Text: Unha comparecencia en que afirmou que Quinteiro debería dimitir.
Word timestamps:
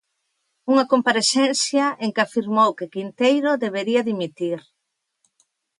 Unha 0.71 0.85
comparecencia 0.93 1.85
en 2.03 2.09
que 2.13 2.21
afirmou 2.23 2.69
que 2.77 2.91
Quinteiro 2.93 3.51
debería 3.65 4.07
dimitir. 4.09 4.59